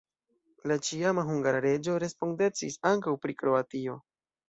La 0.71 0.77
ĉiama 0.87 1.27
hungara 1.27 1.61
reĝo 1.67 1.99
respondecis 2.07 2.81
ankaŭ 2.97 3.19
pri 3.23 3.41
Kroatio. 3.45 4.05